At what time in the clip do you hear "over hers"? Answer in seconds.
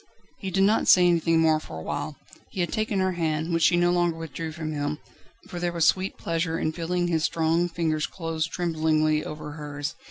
9.23-9.93